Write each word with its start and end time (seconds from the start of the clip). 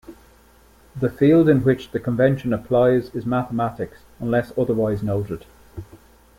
The 0.99 1.11
field 1.11 1.47
in 1.47 1.63
which 1.63 1.91
the 1.91 1.99
convention 1.99 2.53
applies 2.53 3.13
is 3.13 3.23
mathematics 3.27 3.99
unless 4.19 4.51
otherwise 4.57 5.03
noted. 5.03 5.45